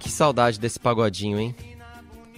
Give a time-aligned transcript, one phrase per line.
[0.00, 1.54] Que saudade desse pagodinho, hein?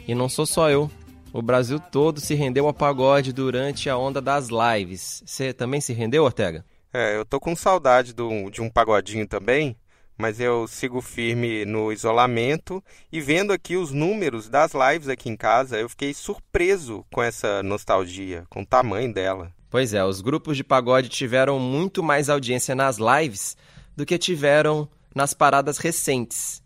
[0.07, 0.91] E não sou só eu.
[1.33, 5.23] O Brasil todo se rendeu ao pagode durante a onda das lives.
[5.25, 6.65] Você também se rendeu, Ortega?
[6.93, 9.77] É, eu tô com saudade do, de um pagodinho também,
[10.19, 15.37] mas eu sigo firme no isolamento e vendo aqui os números das lives aqui em
[15.37, 19.53] casa, eu fiquei surpreso com essa nostalgia, com o tamanho dela.
[19.71, 23.57] Pois é, os grupos de pagode tiveram muito mais audiência nas lives
[23.97, 26.63] do que tiveram nas paradas recentes.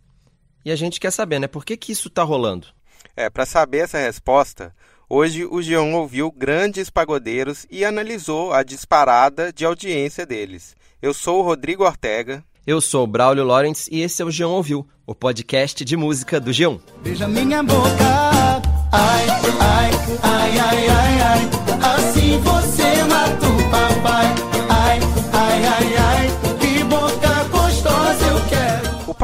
[0.64, 1.46] E a gente quer saber, né?
[1.46, 2.68] Por que, que isso tá rolando?
[3.16, 4.74] É, para saber essa resposta,
[5.08, 10.74] hoje o Geon ouviu grandes pagodeiros e analisou a disparada de audiência deles.
[11.00, 12.42] Eu sou o Rodrigo Ortega.
[12.66, 16.40] Eu sou o Braulio Lawrence e esse é o Geon Ouviu, o podcast de música
[16.40, 16.78] do Geon.
[17.02, 18.62] Beija minha boca.
[18.90, 19.26] Ai,
[19.60, 19.90] ai,
[20.22, 21.50] ai, ai, ai, ai.
[21.94, 24.13] Assim você mata o papai.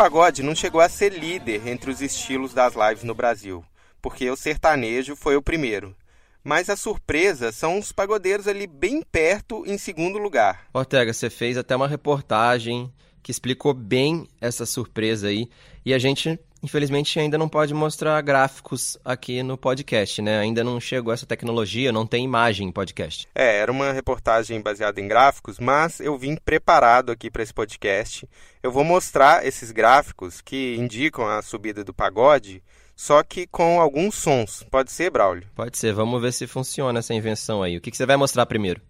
[0.01, 3.63] Pagode não chegou a ser líder entre os estilos das lives no Brasil
[4.01, 5.95] porque o sertanejo foi o primeiro.
[6.43, 10.67] Mas a surpresa são os pagodeiros ali bem perto, em segundo lugar.
[10.73, 12.91] Ortega, você fez até uma reportagem
[13.23, 15.49] que explicou bem essa surpresa aí.
[15.85, 20.39] E a gente, infelizmente, ainda não pode mostrar gráficos aqui no podcast, né?
[20.39, 23.29] Ainda não chegou essa tecnologia, não tem imagem em podcast.
[23.35, 28.29] É, era uma reportagem baseada em gráficos, mas eu vim preparado aqui para esse podcast.
[28.63, 32.63] Eu vou mostrar esses gráficos que indicam a subida do pagode
[33.01, 34.63] só que com alguns sons.
[34.71, 35.49] Pode ser, Braulio?
[35.55, 35.95] Pode ser.
[35.95, 37.79] Vamos ver se funciona essa invenção aí.
[37.79, 38.83] O que, que você vai mostrar primeiro?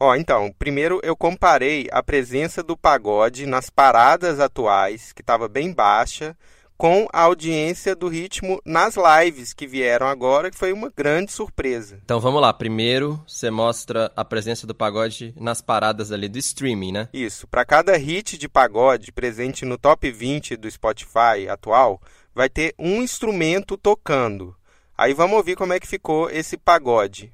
[0.00, 5.72] Ó, então, primeiro eu comparei a presença do pagode nas paradas atuais, que estava bem
[5.72, 6.36] baixa,
[6.76, 11.98] com a audiência do ritmo nas lives que vieram agora, que foi uma grande surpresa.
[12.04, 12.52] Então vamos lá.
[12.52, 17.08] Primeiro você mostra a presença do pagode nas paradas ali do streaming, né?
[17.12, 17.48] Isso.
[17.48, 22.00] Para cada hit de pagode presente no top 20 do Spotify atual,
[22.32, 24.54] vai ter um instrumento tocando.
[24.96, 27.32] Aí vamos ouvir como é que ficou esse pagode.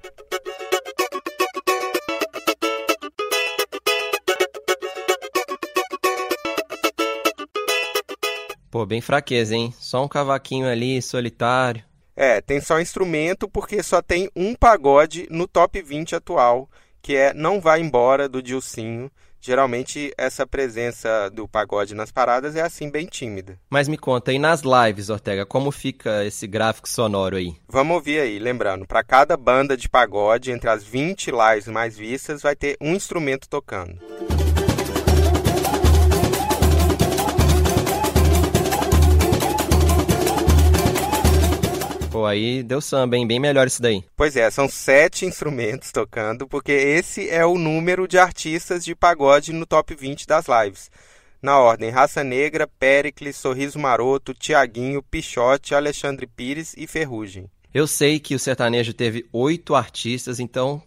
[8.75, 9.73] Pô, bem fraqueza, hein?
[9.79, 11.85] Só um cavaquinho ali, solitário.
[12.17, 16.69] É, tem só instrumento porque só tem um pagode no top 20 atual,
[17.01, 22.62] que é Não Vai Embora, do Dilcinho, geralmente essa presença do pagode nas paradas é
[22.62, 23.57] assim bem tímida.
[23.71, 27.55] Mas me conta, e nas lives, Ortega, como fica esse gráfico sonoro aí?
[27.69, 32.43] Vamos ouvir aí, lembrando, para cada banda de pagode, entre as 20 lives mais vistas,
[32.43, 34.01] vai ter um instrumento tocando.
[42.15, 43.27] Pô, aí deu samba, hein?
[43.27, 44.05] Bem melhor isso daí.
[44.17, 49.53] Pois é, são sete instrumentos tocando, porque esse é o número de artistas de pagode
[49.53, 50.93] no top 20 das lives.
[51.43, 57.51] Na ordem, Raça Negra, Pericles, Sorriso Maroto, Tiaguinho, Pichote, Alexandre Pires e Ferrugem.
[57.75, 60.81] Eu sei que o sertanejo teve oito artistas, então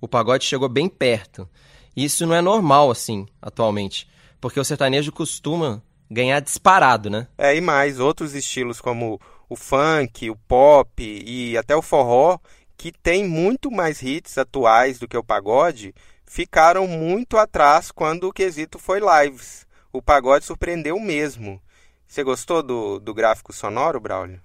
[0.00, 1.48] o pagode chegou bem perto.
[1.96, 4.08] Isso não é normal, assim, atualmente,
[4.40, 7.28] porque o sertanejo costuma ganhar disparado, né?
[7.38, 9.20] É, e mais, outros estilos como
[9.52, 12.38] o funk, o pop e até o forró,
[12.76, 15.94] que tem muito mais hits atuais do que o pagode,
[16.26, 19.66] ficaram muito atrás quando o quesito foi lives.
[19.92, 21.60] O pagode surpreendeu mesmo.
[22.08, 24.40] Você gostou do, do gráfico sonoro, Braulio?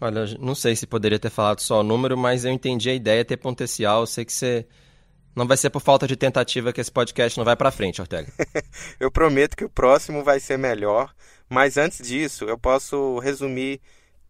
[0.00, 3.24] Olha, não sei se poderia ter falado só o número, mas eu entendi a ideia,
[3.24, 4.02] ter potencial.
[4.02, 4.66] Eu sei que você.
[5.34, 8.30] Não vai ser por falta de tentativa que esse podcast não vai para frente, Ortega.
[9.00, 11.12] eu prometo que o próximo vai ser melhor,
[11.48, 13.80] mas antes disso, eu posso resumir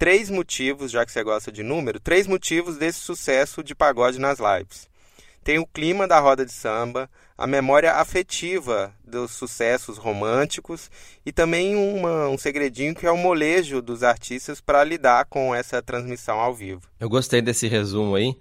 [0.02, 4.40] três motivos, já que você gosta de número, três motivos desse sucesso de pagode nas
[4.40, 4.88] lives.
[5.44, 7.08] Tem o clima da roda de samba,
[7.38, 10.90] a memória afetiva dos sucessos românticos
[11.24, 15.80] e também uma, um segredinho que é o molejo dos artistas para lidar com essa
[15.80, 16.82] transmissão ao vivo.
[16.98, 18.34] Eu gostei desse resumo aí.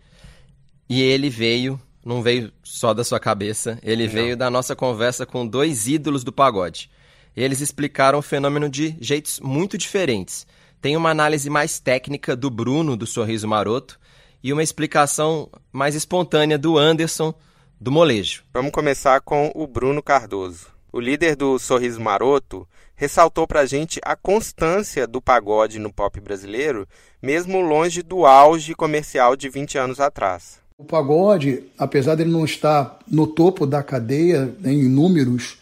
[0.89, 4.13] E ele veio, não veio só da sua cabeça, ele não.
[4.13, 6.89] veio da nossa conversa com dois ídolos do pagode.
[7.37, 10.47] Eles explicaram o fenômeno de jeitos muito diferentes.
[10.81, 13.99] Tem uma análise mais técnica do Bruno, do Sorriso Maroto,
[14.43, 17.35] e uma explicação mais espontânea do Anderson,
[17.79, 18.41] do Molejo.
[18.51, 20.69] Vamos começar com o Bruno Cardoso.
[20.91, 26.19] O líder do Sorriso Maroto ressaltou para a gente a constância do pagode no pop
[26.19, 26.87] brasileiro,
[27.21, 30.59] mesmo longe do auge comercial de 20 anos atrás.
[30.79, 35.59] O pagode, apesar de ele não estar no topo da cadeia né, em números,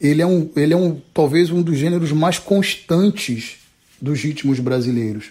[0.00, 3.61] ele é, um, ele é um, talvez um dos gêneros mais constantes
[4.02, 5.30] dos ritmos brasileiros.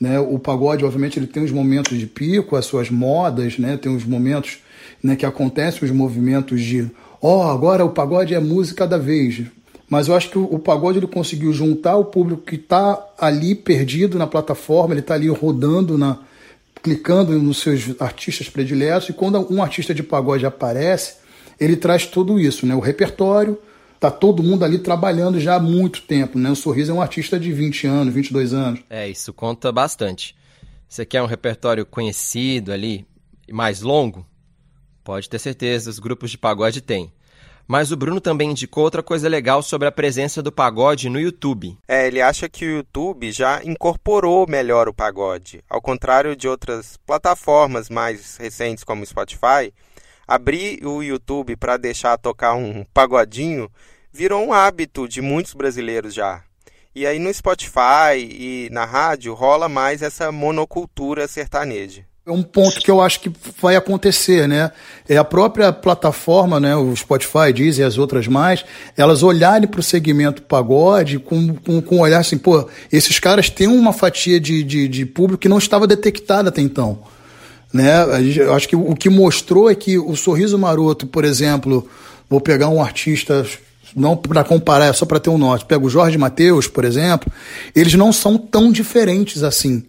[0.00, 0.18] Né?
[0.18, 3.76] O pagode, obviamente, ele tem os momentos de pico, as suas modas, né?
[3.76, 4.58] tem os momentos
[5.02, 6.90] né, que acontecem os movimentos de
[7.20, 9.42] ó, oh, agora o pagode é música da vez.
[9.88, 13.54] mas eu acho que o, o pagode ele conseguiu juntar o público que está ali
[13.54, 16.18] perdido na plataforma, ele está ali rodando na
[16.82, 21.14] clicando nos seus artistas prediletos e quando um artista de pagode aparece,
[21.58, 22.76] ele traz tudo isso, né?
[22.76, 23.58] O repertório,
[23.98, 26.50] tá todo mundo ali trabalhando já há muito tempo, né?
[26.50, 28.80] O Sorriso é um artista de 20 anos, 22 anos.
[28.88, 30.34] É, isso conta bastante.
[30.88, 33.06] Você quer um repertório conhecido ali,
[33.50, 34.26] mais longo?
[35.02, 37.12] Pode ter certeza, os grupos de pagode têm.
[37.68, 41.76] Mas o Bruno também indicou outra coisa legal sobre a presença do pagode no YouTube.
[41.88, 45.64] É, ele acha que o YouTube já incorporou melhor o pagode.
[45.68, 49.72] Ao contrário de outras plataformas mais recentes como o Spotify,
[50.26, 53.70] abrir o YouTube para deixar tocar um pagodinho
[54.12, 56.42] virou um hábito de muitos brasileiros já.
[56.94, 62.04] E aí no Spotify e na rádio rola mais essa monocultura sertaneja.
[62.26, 63.30] É um ponto que eu acho que
[63.62, 64.72] vai acontecer, né?
[65.08, 66.74] É a própria plataforma, né?
[66.74, 68.64] O Spotify, diz e as outras mais,
[68.96, 73.48] elas olharem para o segmento pagode com, com, com um olhar assim, pô, esses caras
[73.48, 77.04] têm uma fatia de, de, de público que não estava detectada até então.
[77.76, 77.92] Né?
[78.36, 81.86] Eu acho que o que mostrou é que o Sorriso Maroto, por exemplo,
[82.28, 83.46] vou pegar um artista,
[83.94, 87.30] não para comparar, é só para ter um norte, pega o Jorge Mateus, por exemplo,
[87.74, 89.84] eles não são tão diferentes assim.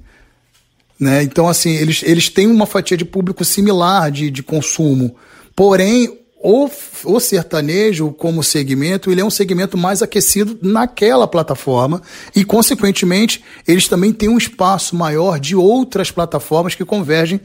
[0.99, 1.23] Né?
[1.23, 5.15] Então, assim, eles, eles têm uma fatia de público similar de, de consumo.
[5.55, 6.69] Porém, o,
[7.05, 12.01] o sertanejo, como segmento, ele é um segmento mais aquecido naquela plataforma
[12.35, 17.39] e, consequentemente, eles também têm um espaço maior de outras plataformas que convergem,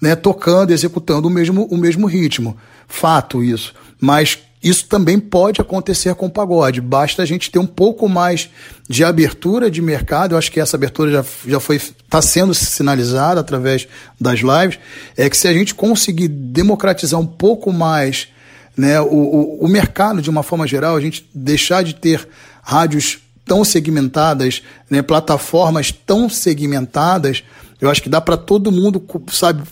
[0.00, 2.56] né, tocando, executando o mesmo, o mesmo ritmo.
[2.86, 3.74] Fato isso.
[4.00, 6.80] Mas isso também pode acontecer com o pagode.
[6.80, 8.50] Basta a gente ter um pouco mais
[8.88, 10.34] de abertura de mercado.
[10.34, 13.86] Eu acho que essa abertura já, já foi está sendo sinalizada através
[14.20, 14.78] das lives.
[15.16, 18.28] É que se a gente conseguir democratizar um pouco mais
[18.76, 22.26] né, o, o, o mercado de uma forma geral, a gente deixar de ter
[22.62, 27.44] rádios tão segmentadas, né, plataformas tão segmentadas,
[27.80, 29.62] eu acho que dá para todo mundo, sabe,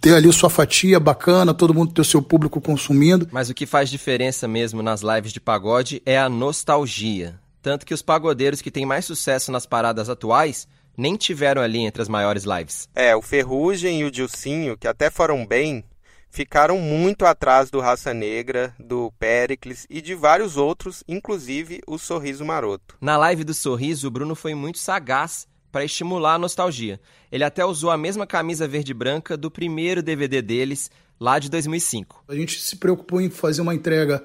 [0.00, 3.28] ter ali sua fatia bacana, todo mundo ter o seu público consumindo.
[3.32, 7.40] Mas o que faz diferença mesmo nas lives de pagode é a nostalgia.
[7.62, 12.02] Tanto que os pagodeiros que têm mais sucesso nas paradas atuais nem tiveram ali entre
[12.02, 12.88] as maiores lives.
[12.94, 15.82] É, o Ferrugem e o Dilcinho, que até foram bem,
[16.30, 22.44] ficaram muito atrás do Raça Negra, do Pericles e de vários outros, inclusive o Sorriso
[22.44, 22.96] Maroto.
[23.00, 27.00] Na live do Sorriso, o Bruno foi muito sagaz para estimular a nostalgia.
[27.32, 30.88] Ele até usou a mesma camisa verde e branca do primeiro DVD deles,
[31.18, 32.22] lá de 2005.
[32.28, 34.22] A gente se preocupou em fazer uma entrega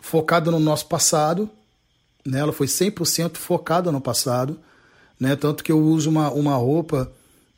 [0.00, 1.48] focada no nosso passado,
[2.26, 2.40] né?
[2.40, 4.58] ela foi 100% focada no passado,
[5.20, 5.36] né?
[5.36, 7.12] tanto que eu uso uma, uma roupa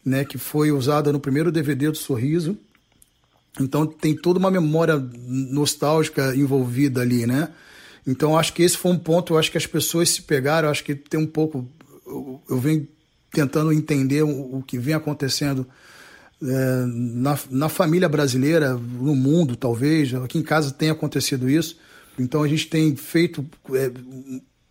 [0.04, 2.58] né, que foi usada no primeiro DVD do Sorriso,
[3.58, 7.48] então tem toda uma memória nostálgica envolvida ali, né?
[8.06, 10.84] Então acho que esse foi um ponto, eu acho que as pessoas se pegaram, acho
[10.84, 11.66] que tem um pouco.
[12.04, 12.86] Eu, eu venho
[13.34, 15.66] tentando entender o, que vem acontecendo
[16.42, 20.14] é, na, na família brasileira, no mundo, talvez.
[20.14, 21.76] Aqui em casa tem acontecido isso.
[22.18, 23.90] Então a gente tem feito é,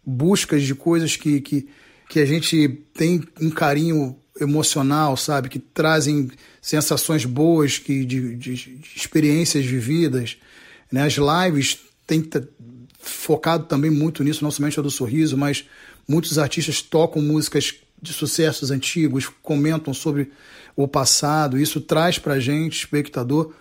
[0.05, 1.67] buscas de coisas que, que,
[2.09, 5.49] que a gente tem um carinho emocional, sabe?
[5.49, 6.31] Que trazem
[6.61, 10.37] sensações boas, que, de, de, de experiências vividas.
[10.91, 11.03] Né?
[11.03, 12.27] As lives têm
[12.99, 15.65] focado também muito nisso, não somente a do Sorriso, mas
[16.07, 20.29] muitos artistas tocam músicas de sucessos antigos, comentam sobre
[20.75, 21.57] o passado.
[21.57, 23.53] Isso traz para a gente, espectador,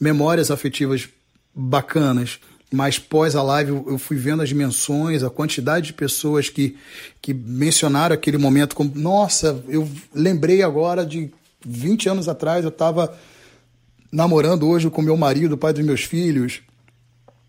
[0.00, 1.06] memórias afetivas
[1.54, 2.40] bacanas.
[2.72, 6.76] Mas pós a live eu fui vendo as dimensões, a quantidade de pessoas que,
[7.20, 11.30] que mencionaram aquele momento como, nossa, eu lembrei agora de
[11.66, 13.14] 20 anos atrás, eu estava
[14.10, 16.62] namorando hoje com meu marido, pai dos meus filhos.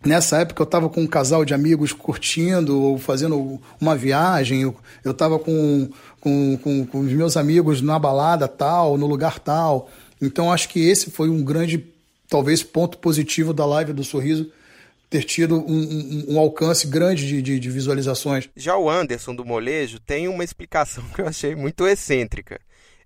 [0.03, 5.11] Nessa época eu estava com um casal de amigos curtindo ou fazendo uma viagem, eu
[5.11, 5.89] estava com,
[6.19, 9.89] com, com, com os meus amigos na balada tal, no lugar tal.
[10.19, 11.85] Então acho que esse foi um grande,
[12.27, 14.51] talvez, ponto positivo da live do Sorriso,
[15.07, 18.47] ter tido um, um, um alcance grande de, de, de, visualizações.
[18.55, 22.59] Já o Anderson do Molejo tem uma explicação que eu achei muito excêntrica.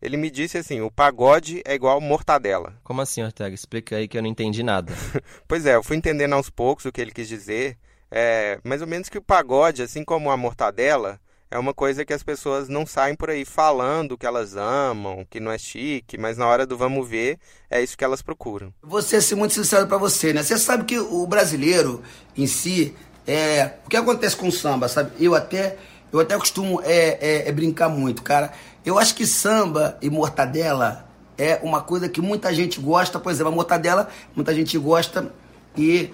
[0.05, 2.75] Ele me disse assim: o pagode é igual mortadela.
[2.83, 3.55] Como assim, Ortega?
[3.55, 4.93] Explica aí que eu não entendi nada.
[5.47, 7.75] pois é, eu fui entendendo aos poucos o que ele quis dizer.
[8.12, 11.19] É, mais ou menos que o pagode, assim como a mortadela,
[11.50, 15.39] é uma coisa que as pessoas não saem por aí falando que elas amam, que
[15.39, 18.71] não é chique, mas na hora do vamos ver, é isso que elas procuram.
[18.83, 20.43] Vou ser assim, muito sincero para você, né?
[20.43, 22.03] Você sabe que o brasileiro
[22.38, 22.95] em si,
[23.25, 25.12] é, o que acontece com o samba, sabe?
[25.19, 25.77] Eu até,
[26.13, 28.53] eu até costumo é, é, é brincar muito, cara.
[28.85, 33.19] Eu acho que samba e mortadela é uma coisa que muita gente gosta.
[33.19, 35.33] Por exemplo, a mortadela, muita gente gosta
[35.75, 36.13] e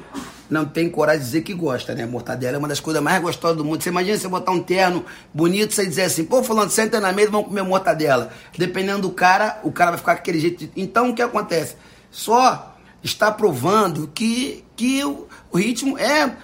[0.50, 2.06] não tem coragem de dizer que gosta, né?
[2.06, 3.84] Mortadela é uma das coisas mais gostosas do mundo.
[3.84, 7.30] Você imagina você botar um terno bonito, você dizer assim, pô, falando, senta na mesa,
[7.30, 8.32] vamos comer mortadela.
[8.58, 10.70] Dependendo do cara, o cara vai ficar aquele jeito.
[10.74, 11.76] Então, o que acontece?
[12.10, 16.38] Só está provando que, que o, o ritmo é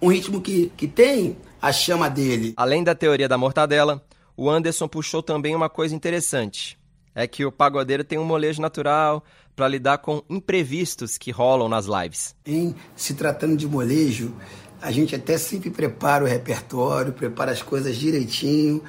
[0.00, 2.54] um ritmo que, que tem a chama dele.
[2.56, 4.02] Além da teoria da mortadela,
[4.36, 6.78] o Anderson puxou também uma coisa interessante.
[7.14, 9.22] É que o pagodeiro tem um molejo natural
[9.54, 12.34] para lidar com imprevistos que rolam nas lives.
[12.44, 14.34] Em se tratando de molejo,
[14.82, 18.82] a gente até sempre prepara o repertório, prepara as coisas direitinho,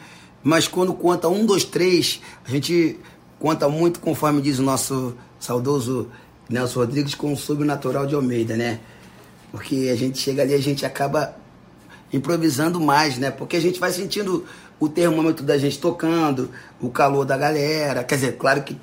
[0.44, 3.00] mas quando conta um, dois, três, a gente
[3.40, 6.10] conta muito conforme diz o nosso saudoso
[6.50, 8.80] Nelson Rodrigues com o sobrenatural de Almeida, né?
[9.52, 11.36] Porque a gente chega ali, a gente acaba
[12.12, 13.32] improvisando mais, né?
[13.32, 14.46] Porque a gente vai sentindo
[14.80, 18.04] o termômetro da gente tocando, o calor da galera.
[18.04, 18.78] Quer dizer, claro que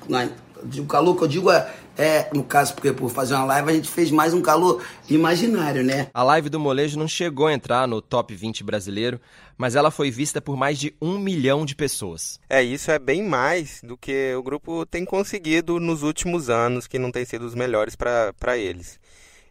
[0.79, 3.73] o calor que eu digo é, é, no caso, porque por fazer uma live a
[3.73, 6.07] gente fez mais um calor imaginário, né?
[6.13, 9.19] A live do molejo não chegou a entrar no top 20 brasileiro,
[9.57, 12.39] mas ela foi vista por mais de um milhão de pessoas.
[12.49, 16.97] É, isso é bem mais do que o grupo tem conseguido nos últimos anos, que
[16.97, 18.99] não tem sido os melhores para eles.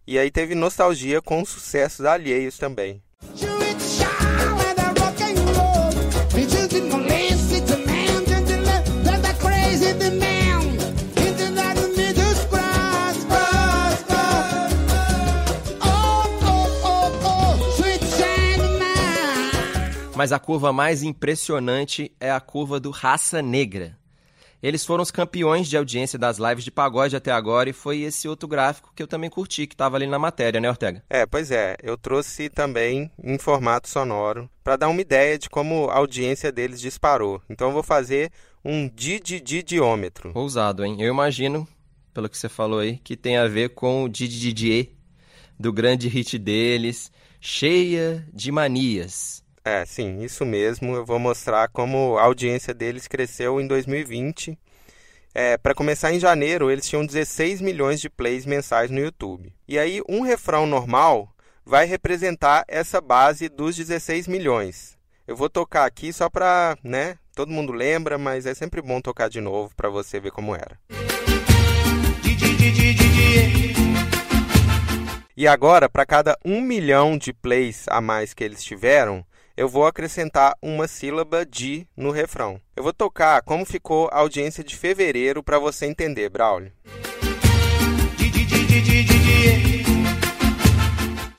[0.07, 3.01] E aí teve nostalgia com sucessos alheios também.
[20.23, 23.99] Mas a curva mais impressionante é a curva do Raça Negra.
[24.62, 28.29] Eles foram os campeões de audiência das lives de pagode até agora e foi esse
[28.29, 31.02] outro gráfico que eu também curti, que estava ali na matéria, né, Ortega?
[31.11, 31.75] É, pois é.
[31.83, 36.81] Eu trouxe também em formato sonoro para dar uma ideia de como a audiência deles
[36.81, 37.43] disparou.
[37.50, 38.31] Então eu vou fazer
[38.64, 40.31] um dididiômetro.
[40.37, 41.02] Ousado, hein?
[41.02, 41.67] Eu imagino,
[42.14, 44.97] pelo que você falou aí, que tem a ver com o Didididie
[45.59, 47.11] do grande hit deles,
[47.41, 49.42] Cheia de Manias.
[49.64, 50.97] É, sim, isso mesmo.
[50.97, 54.59] Eu vou mostrar como a audiência deles cresceu em 2020.
[55.35, 59.54] É, para começar, em janeiro, eles tinham 16 milhões de plays mensais no YouTube.
[59.66, 61.33] E aí, um refrão normal
[61.64, 64.99] vai representar essa base dos 16 milhões.
[65.26, 67.16] Eu vou tocar aqui só para, né?
[67.35, 70.78] Todo mundo lembra, mas é sempre bom tocar de novo para você ver como era.
[75.35, 79.25] E agora, para cada um milhão de plays a mais que eles tiveram,
[79.62, 82.61] eu vou acrescentar uma sílaba de no refrão.
[82.75, 86.73] Eu vou tocar como ficou a audiência de fevereiro para você entender, Braulio.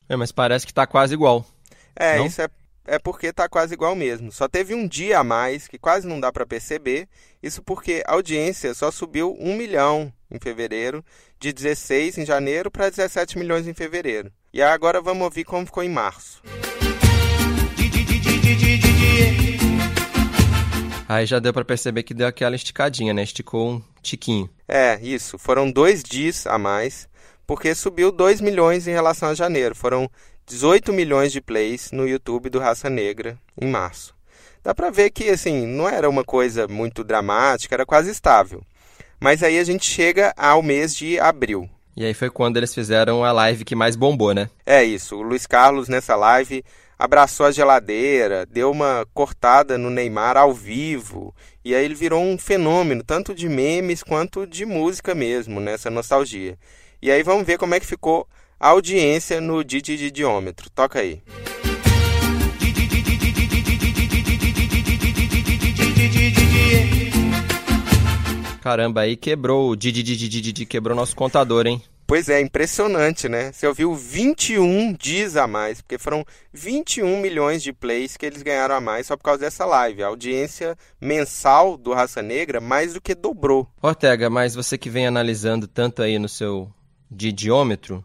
[0.08, 1.44] É, mas parece que está quase igual.
[1.94, 2.24] É, não?
[2.24, 2.48] isso é,
[2.86, 4.32] é porque está quase igual mesmo.
[4.32, 7.06] Só teve um dia a mais, que quase não dá para perceber.
[7.42, 11.04] Isso porque a audiência só subiu um milhão em fevereiro,
[11.38, 14.32] de 16 em janeiro para 17 milhões em fevereiro.
[14.50, 16.42] E agora vamos ouvir como ficou em março.
[21.08, 23.22] Aí já deu para perceber que deu aquela esticadinha, né?
[23.22, 24.48] Esticou um tiquinho.
[24.66, 25.38] É, isso.
[25.38, 27.08] Foram dois dias a mais,
[27.46, 29.74] porque subiu 2 milhões em relação a janeiro.
[29.74, 30.10] Foram
[30.46, 34.14] 18 milhões de plays no YouTube do Raça Negra em março.
[34.62, 38.62] Dá para ver que, assim, não era uma coisa muito dramática, era quase estável.
[39.20, 41.68] Mas aí a gente chega ao mês de abril.
[41.96, 44.50] E aí foi quando eles fizeram a live que mais bombou, né?
[44.66, 45.16] É isso.
[45.16, 46.64] O Luiz Carlos, nessa live,
[46.98, 51.34] abraçou a geladeira, deu uma cortada no Neymar ao vivo.
[51.64, 56.58] E aí ele virou um fenômeno, tanto de memes quanto de música mesmo, nessa nostalgia.
[57.00, 58.26] E aí vamos ver como é que ficou
[58.58, 60.70] a audiência no Dididiômetro.
[60.70, 61.22] Toca aí.
[68.62, 71.82] Caramba, aí quebrou o Didi, quebrou nosso contador, hein?
[72.06, 73.50] Pois é, impressionante, né?
[73.50, 78.74] Você ouviu 21 dias a mais, porque foram 21 milhões de plays que eles ganharam
[78.74, 80.02] a mais só por causa dessa live.
[80.02, 83.66] A audiência mensal do Raça Negra mais do que dobrou.
[83.80, 86.70] Ortega, mas você que vem analisando tanto aí no seu
[87.10, 88.04] didiômetro,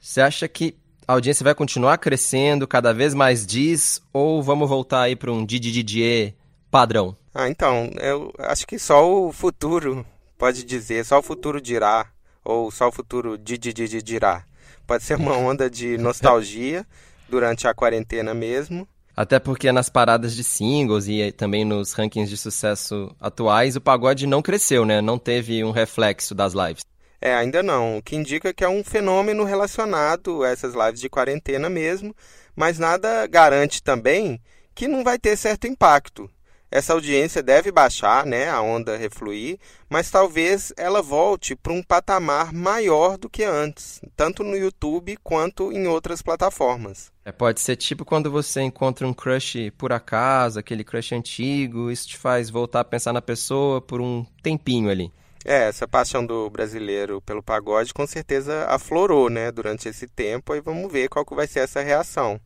[0.00, 0.74] você acha que
[1.06, 5.44] a audiência vai continuar crescendo, cada vez mais diz, ou vamos voltar aí para um
[5.44, 6.34] Didi
[6.70, 7.16] padrão?
[7.34, 10.06] Ah, então, eu acho que só o futuro
[10.38, 12.10] pode dizer, só o futuro dirá
[12.46, 14.44] ou só o futuro dirá.
[14.86, 16.86] Pode ser uma onda de nostalgia
[17.28, 18.86] durante a quarentena mesmo.
[19.16, 24.26] Até porque nas paradas de singles e também nos rankings de sucesso atuais, o pagode
[24.26, 25.00] não cresceu, né?
[25.00, 26.84] Não teve um reflexo das lives.
[27.20, 27.98] É, ainda não.
[27.98, 32.14] O que indica que é um fenômeno relacionado a essas lives de quarentena mesmo,
[32.54, 34.40] mas nada garante também
[34.74, 36.30] que não vai ter certo impacto.
[36.70, 39.58] Essa audiência deve baixar, né, a onda refluir,
[39.88, 45.72] mas talvez ela volte para um patamar maior do que antes, tanto no YouTube quanto
[45.72, 47.12] em outras plataformas.
[47.24, 52.08] É, pode ser tipo quando você encontra um crush por acaso, aquele crush antigo, isso
[52.08, 55.12] te faz voltar a pensar na pessoa por um tempinho ali.
[55.44, 60.60] É, essa paixão do brasileiro pelo pagode com certeza aflorou, né, durante esse tempo, e
[60.60, 62.40] vamos ver qual que vai ser essa reação.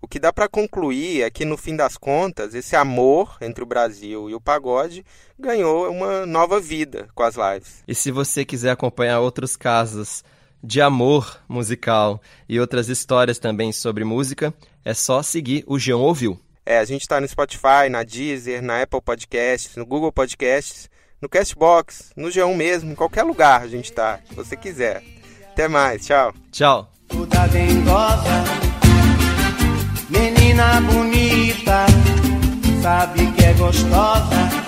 [0.00, 3.66] O que dá para concluir é que, no fim das contas, esse amor entre o
[3.66, 5.04] Brasil e o pagode
[5.38, 7.82] ganhou uma nova vida com as lives.
[7.88, 10.22] E se você quiser acompanhar outros casos
[10.62, 14.52] de amor musical e outras histórias também sobre música,
[14.84, 16.38] é só seguir o Geão Ouviu.
[16.64, 20.90] É, a gente está no Spotify, na Deezer, na Apple Podcasts, no Google Podcasts,
[21.22, 25.02] no Castbox, no G1 mesmo, em qualquer lugar a gente está, se você quiser.
[25.52, 26.34] Até mais, tchau.
[26.50, 26.90] Tchau.
[30.08, 31.84] Menina bonita,
[32.80, 34.65] sabe que é gostosa